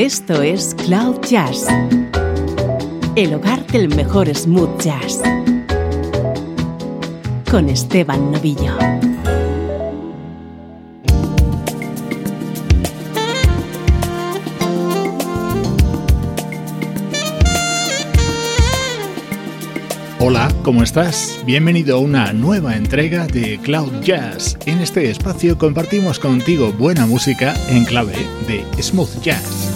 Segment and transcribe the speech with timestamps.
[0.00, 1.66] Esto es Cloud Jazz,
[3.16, 5.20] el hogar del mejor smooth jazz,
[7.50, 8.78] con Esteban Novillo.
[20.18, 21.38] Hola, ¿cómo estás?
[21.44, 24.56] Bienvenido a una nueva entrega de Cloud Jazz.
[24.64, 28.16] En este espacio compartimos contigo buena música en clave
[28.48, 29.69] de smooth jazz.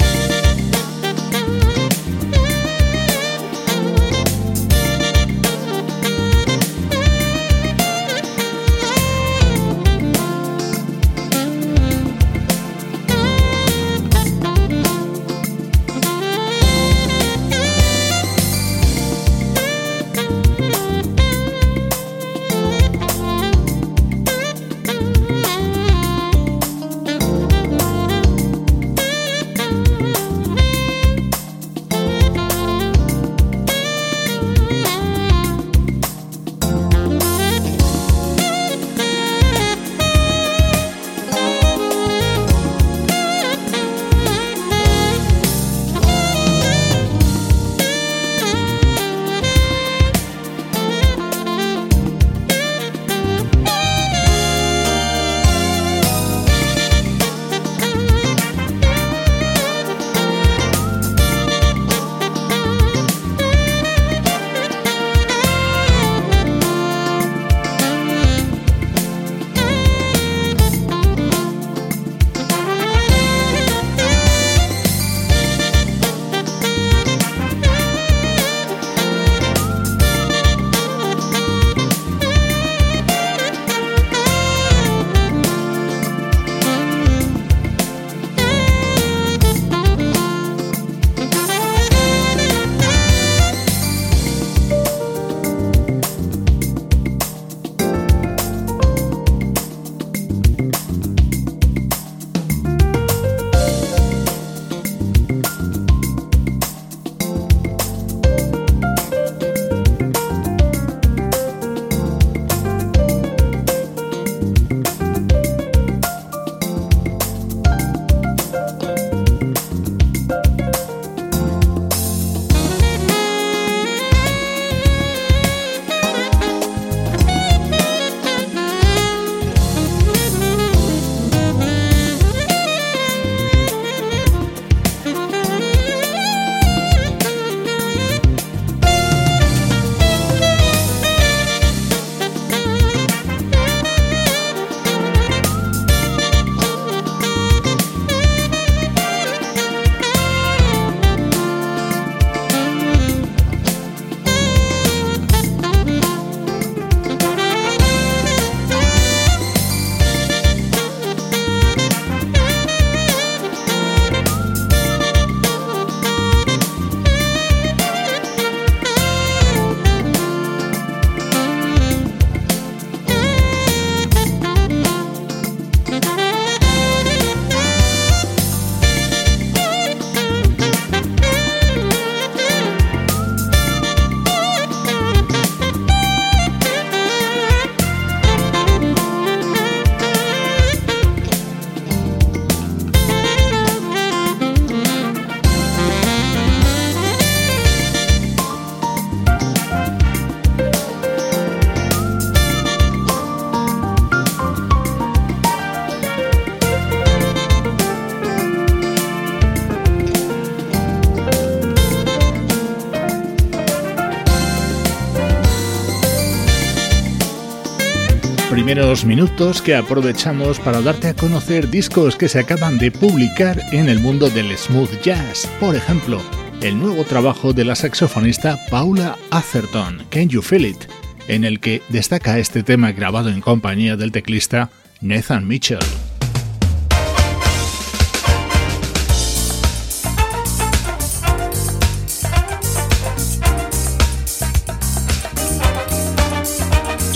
[218.95, 223.89] Primeros minutos que aprovechamos para darte a conocer discos que se acaban de publicar en
[223.89, 225.49] el mundo del smooth jazz.
[225.59, 226.21] Por ejemplo,
[226.61, 230.85] el nuevo trabajo de la saxofonista Paula Atherton, Can You Feel It,
[231.27, 234.71] en el que destaca este tema grabado en compañía del teclista
[235.01, 235.79] Nathan Mitchell.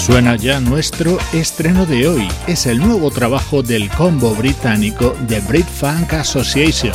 [0.09, 2.29] Suena ya nuestro estreno de hoy.
[2.47, 6.95] Es el nuevo trabajo del combo británico The Brit Funk Association.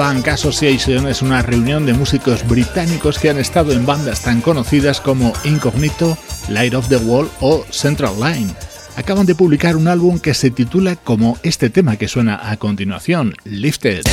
[0.00, 4.98] Funk Association es una reunión de músicos británicos que han estado en bandas tan conocidas
[4.98, 6.16] como Incognito,
[6.48, 8.54] Light of the Wall o Central Line.
[8.96, 13.34] Acaban de publicar un álbum que se titula como este tema que suena a continuación,
[13.44, 14.04] Lifted.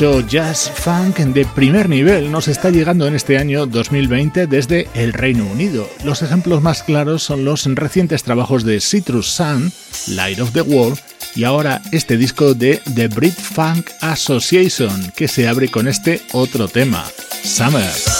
[0.00, 5.44] Jazz funk de primer nivel nos está llegando en este año 2020 desde el Reino
[5.44, 5.86] Unido.
[6.04, 9.70] Los ejemplos más claros son los recientes trabajos de Citrus Sun,
[10.08, 10.98] Light of the World,
[11.36, 16.66] y ahora este disco de The Brit Funk Association, que se abre con este otro
[16.66, 17.04] tema,
[17.44, 18.19] Summer.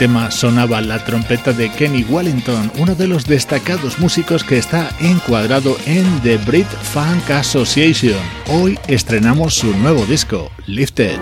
[0.00, 5.76] Tema sonaba la trompeta de Kenny Wellington, uno de los destacados músicos que está encuadrado
[5.84, 8.16] en The Brit Funk Association.
[8.48, 11.18] Hoy estrenamos su nuevo disco, Lifted.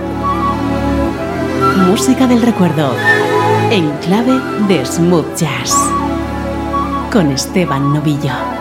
[1.88, 2.94] Música del recuerdo,
[3.72, 5.74] en clave de smooth jazz,
[7.10, 8.57] con Esteban Novillo.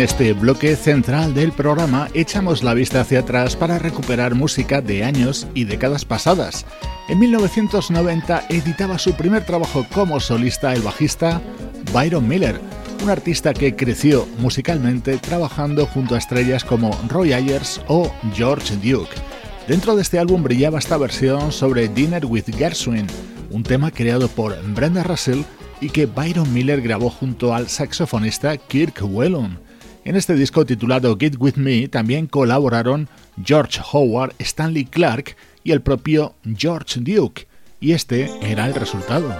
[0.00, 5.04] En este bloque central del programa echamos la vista hacia atrás para recuperar música de
[5.04, 6.64] años y décadas pasadas.
[7.10, 11.42] En 1990 editaba su primer trabajo como solista el bajista
[11.92, 12.58] Byron Miller,
[13.02, 19.14] un artista que creció musicalmente trabajando junto a estrellas como Roy Ayers o George Duke.
[19.68, 23.06] Dentro de este álbum brillaba esta versión sobre Dinner with Gershwin,
[23.50, 25.42] un tema creado por Brenda Russell
[25.78, 29.69] y que Byron Miller grabó junto al saxofonista Kirk Whelan.
[30.02, 33.08] En este disco titulado Get With Me también colaboraron
[33.44, 37.46] George Howard, Stanley Clark y el propio George Duke,
[37.80, 39.30] y este era el resultado.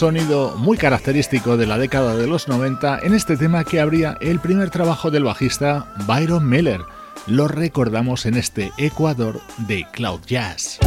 [0.00, 4.40] Sonido muy característico de la década de los 90 en este tema que abría el
[4.40, 6.80] primer trabajo del bajista Byron Miller.
[7.26, 10.78] Lo recordamos en este Ecuador de Cloud Jazz.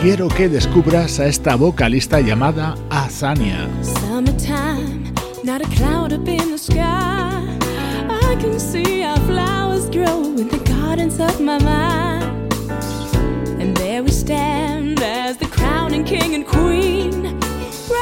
[0.00, 3.68] Quiero que descubras a esta vocalista llamada Azania.
[14.32, 17.38] And stand as the crowning king and queen,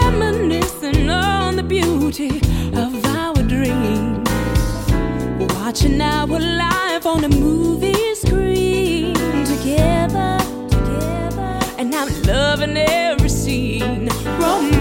[0.02, 2.40] reminiscing on the beauty
[2.74, 4.22] of our dream.
[5.54, 9.14] Watching our life on a movie screen
[9.44, 10.38] together,
[10.68, 11.60] together.
[11.78, 14.79] And I'm loving every scene, romancing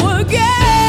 [0.00, 0.85] again.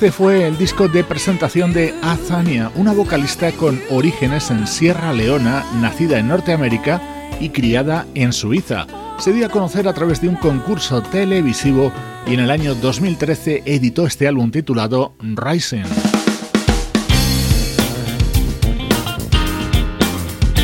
[0.00, 5.62] Este fue el disco de presentación de Azania, una vocalista con orígenes en Sierra Leona,
[5.78, 7.02] nacida en Norteamérica
[7.38, 8.86] y criada en Suiza.
[9.18, 11.92] Se dio a conocer a través de un concurso televisivo
[12.26, 15.84] y en el año 2013 editó este álbum titulado Rising.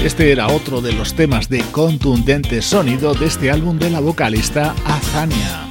[0.02, 4.74] Este era otro de los temas de contundente sonido de este álbum de la vocalista
[4.86, 5.66] Azania.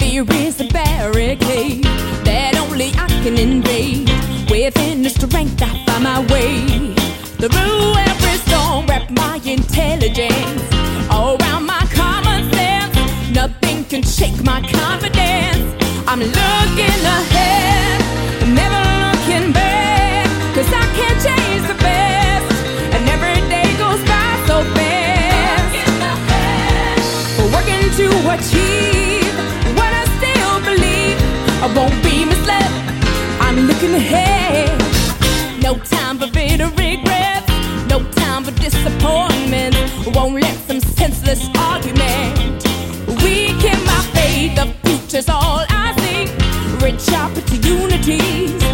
[2.36, 4.12] That only I can invade.
[4.52, 6.68] Within the strength, I find my way.
[7.40, 10.64] Through every storm, wrap my intelligence.
[11.08, 12.96] Around my common sense,
[13.32, 15.64] nothing can shake my confidence.
[16.12, 18.04] I'm looking ahead,
[18.60, 20.28] never looking back.
[20.56, 22.52] Cause I can't change the best,
[22.96, 25.72] and every day goes by so fast.
[27.56, 29.36] Working to achieve
[29.80, 31.18] what I still believe.
[31.64, 32.05] I won't.
[33.76, 35.62] Looking ahead.
[35.62, 37.52] No time for bitter regrets.
[37.90, 39.76] No time for disappointment.
[40.16, 42.64] Won't let some senseless argument
[43.22, 44.56] weaken my faith.
[44.56, 46.86] The future's all I see.
[46.86, 48.65] Rich opportunities.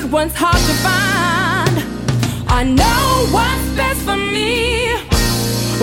[0.00, 1.76] One's hard to find.
[2.48, 4.94] I know what's best for me.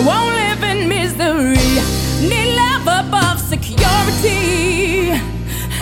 [0.04, 1.54] Won't live in misery.
[2.28, 5.12] Need love above security.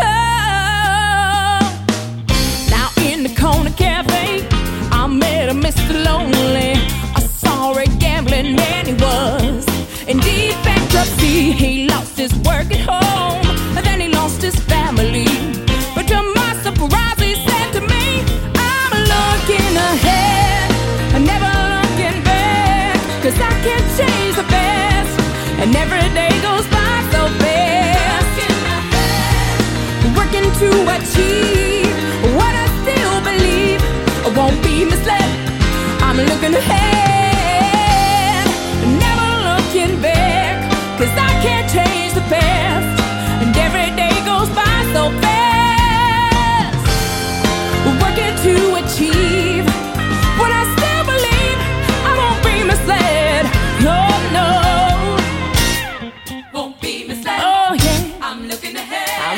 [0.01, 1.59] Oh.
[2.68, 4.47] Now in the corner cafe,
[4.93, 6.05] I met a Mr.
[6.05, 6.72] Lonely.
[7.16, 9.66] A sorry gambling man he was.
[10.07, 11.53] Indeed, bankruptcy.
[11.53, 12.88] He lost his work at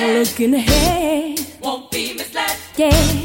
[0.02, 1.40] I'm looking ahead.
[1.60, 2.56] Won't be misled.
[2.78, 3.19] Yeah.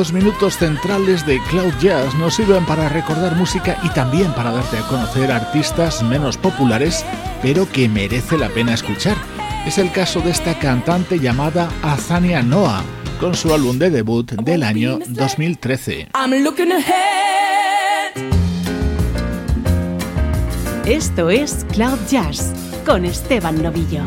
[0.00, 4.78] Estos minutos centrales de Cloud Jazz nos sirven para recordar música y también para darte
[4.78, 7.04] a conocer artistas menos populares,
[7.42, 9.18] pero que merece la pena escuchar.
[9.66, 12.82] Es el caso de esta cantante llamada Azania Noah,
[13.20, 16.08] con su álbum de debut del año 2013.
[16.14, 18.14] I'm looking ahead.
[20.86, 22.54] Esto es Cloud Jazz
[22.86, 24.06] con Esteban Novillo.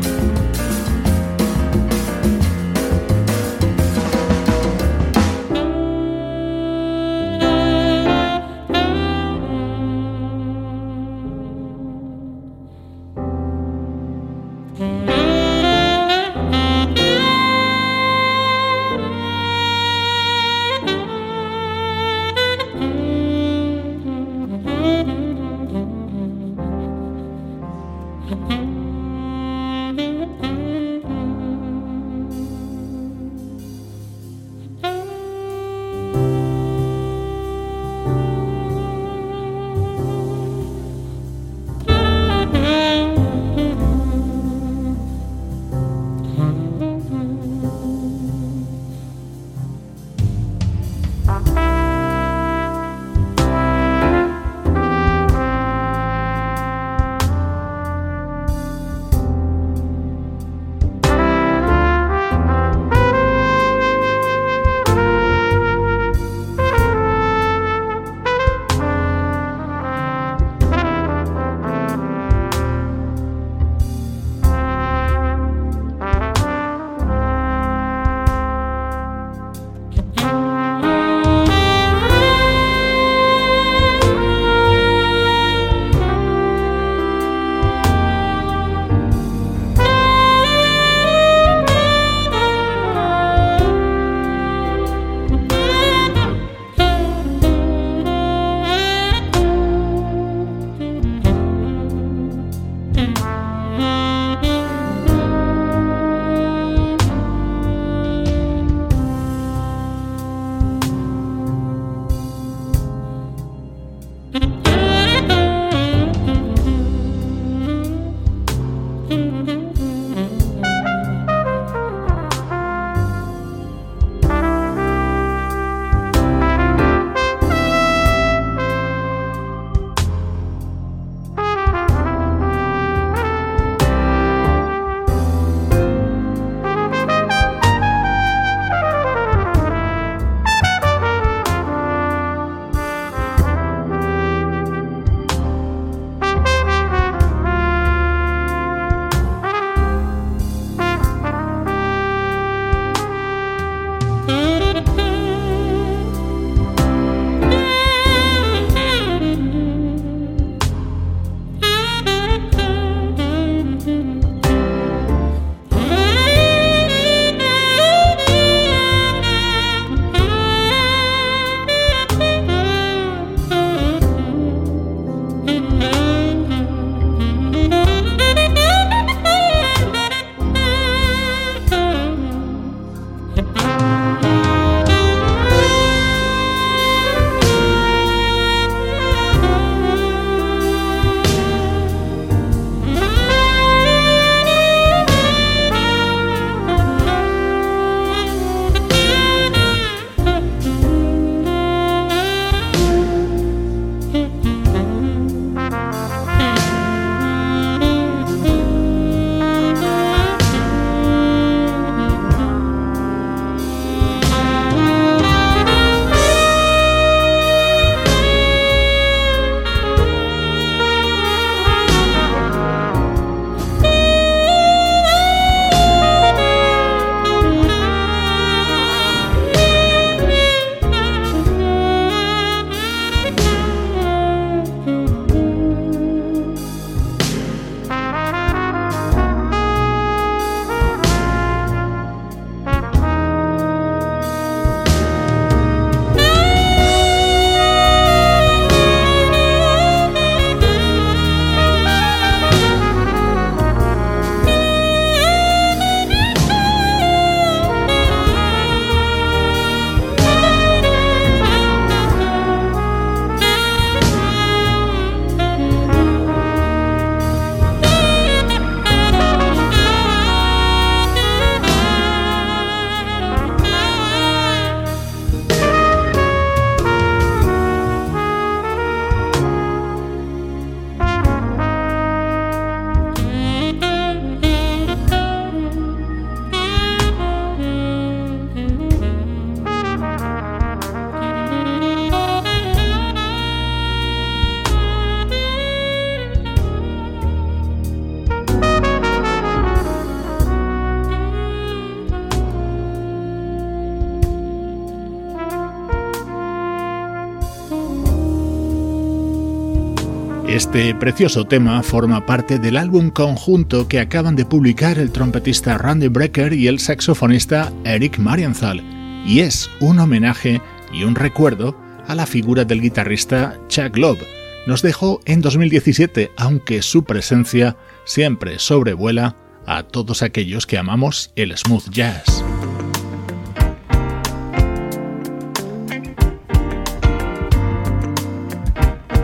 [310.74, 316.08] Este precioso tema forma parte del álbum conjunto que acaban de publicar el trompetista Randy
[316.08, 318.82] Brecker y el saxofonista Eric Marienthal,
[319.24, 320.60] y es un homenaje
[320.92, 324.24] y un recuerdo a la figura del guitarrista Chuck Love.
[324.66, 331.56] Nos dejó en 2017, aunque su presencia siempre sobrevuela a todos aquellos que amamos el
[331.56, 332.44] smooth jazz.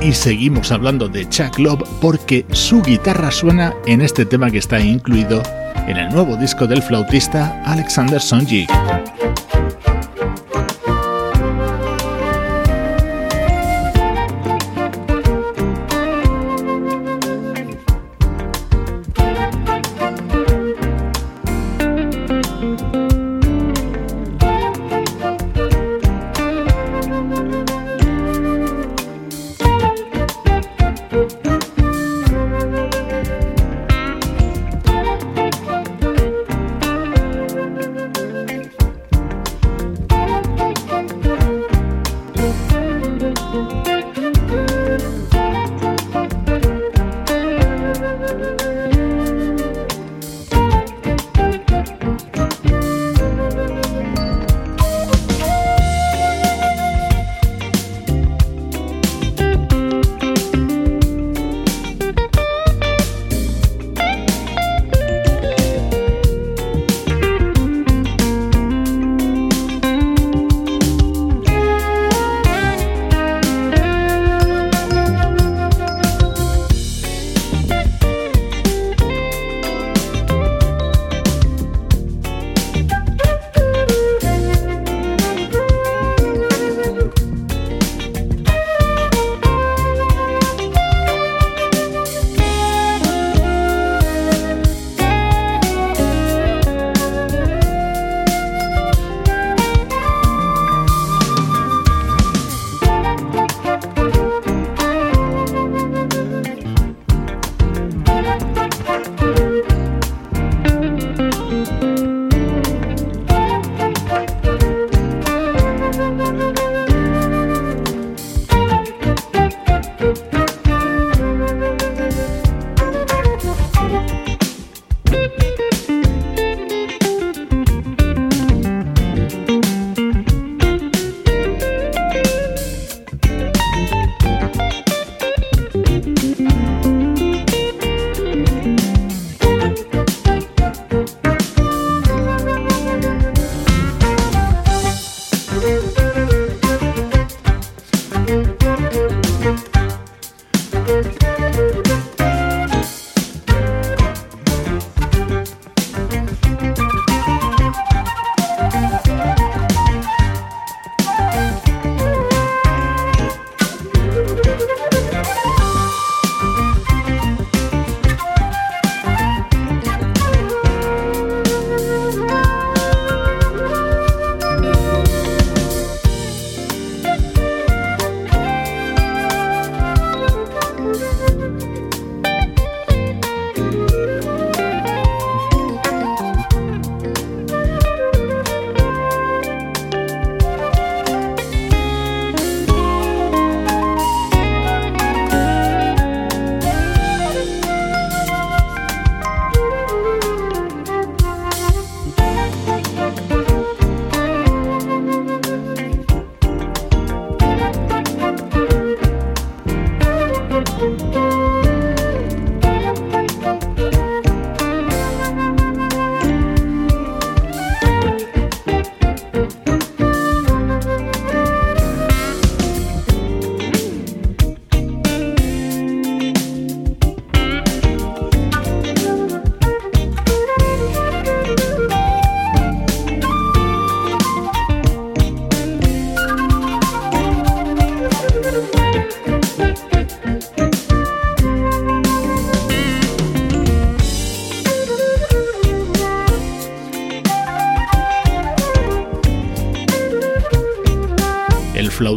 [0.03, 4.81] Y seguimos hablando de Chuck Love porque su guitarra suena en este tema que está
[4.81, 5.43] incluido
[5.87, 8.71] en el nuevo disco del flautista Alexander Sonjik.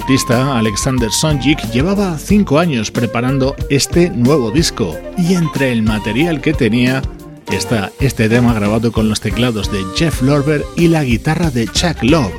[0.03, 6.53] flautista Alexander Sonjic llevaba cinco años preparando este nuevo disco y entre el material que
[6.53, 7.01] tenía
[7.49, 12.03] está este tema grabado con los teclados de Jeff Lorber y la guitarra de Chuck
[12.03, 12.33] Love,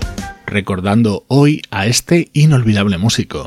[0.44, 3.46] recordando hoy a este inolvidable músico.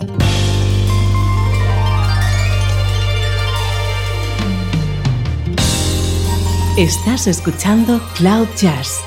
[6.76, 8.99] Estás escuchando Cloud Jazz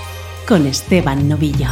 [0.46, 1.68] con Esteban Novillo.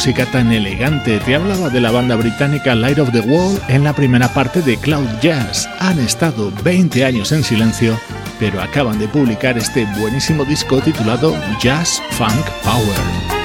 [0.00, 1.18] Música tan elegante.
[1.18, 4.78] Te hablaba de la banda británica Light of the Wall en la primera parte de
[4.78, 5.68] Cloud Jazz.
[5.78, 8.00] Han estado 20 años en silencio,
[8.38, 13.39] pero acaban de publicar este buenísimo disco titulado Jazz Funk Power.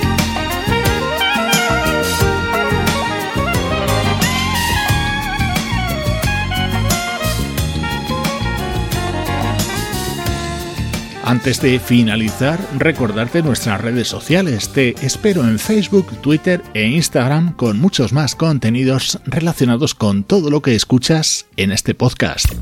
[11.25, 14.69] Antes de finalizar, recordarte nuestras redes sociales.
[14.69, 20.61] Te espero en Facebook, Twitter e Instagram con muchos más contenidos relacionados con todo lo
[20.61, 22.53] que escuchas en este podcast.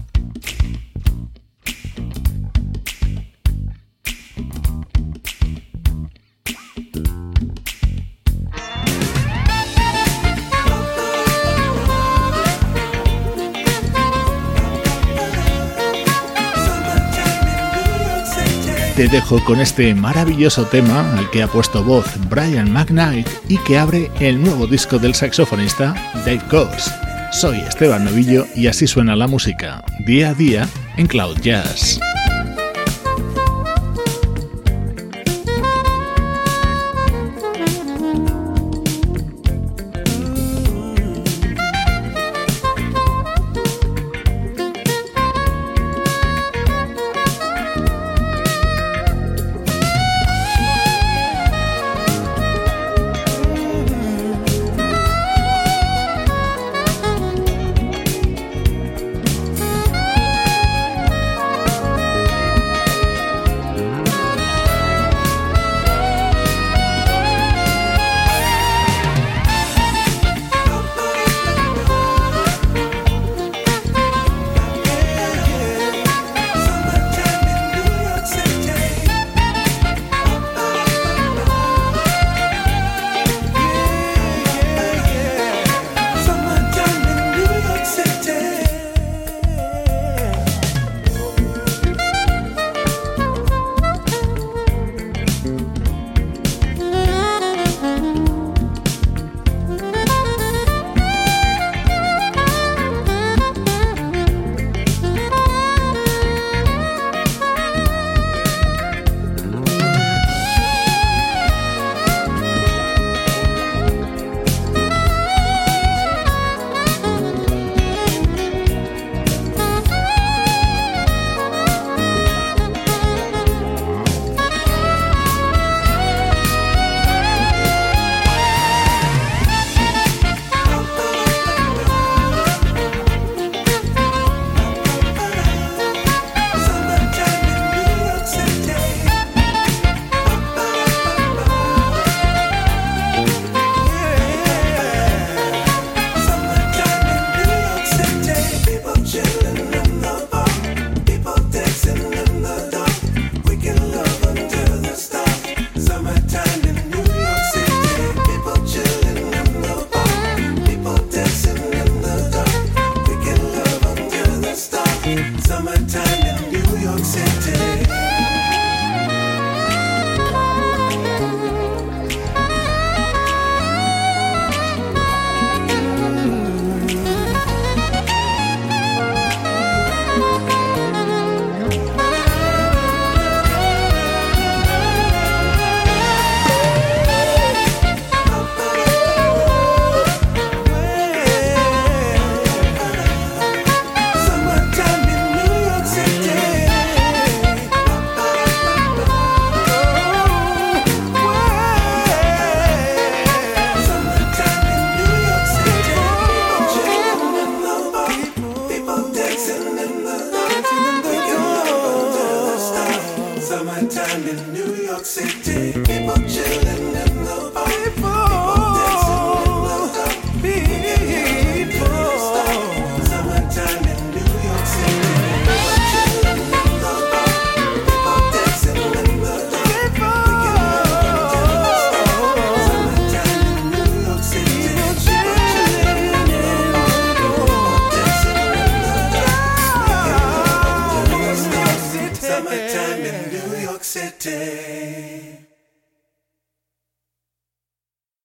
[18.95, 23.77] Te dejo con este maravilloso tema al que ha puesto voz Brian McKnight y que
[23.77, 26.91] abre el nuevo disco del saxofonista Dave Cox.
[27.31, 30.67] Soy Esteban Novillo y así suena la música, día a día,
[30.97, 31.99] en Cloud Jazz.